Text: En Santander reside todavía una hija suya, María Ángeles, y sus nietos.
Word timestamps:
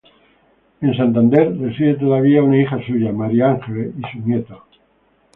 En 0.81 0.95
Santander 0.97 1.55
reside 1.59 1.97
todavía 1.99 2.41
una 2.41 2.59
hija 2.59 2.83
suya, 2.87 3.11
María 3.13 3.51
Ángeles, 3.51 3.93
y 3.99 4.11
sus 4.17 4.25
nietos. 4.25 4.59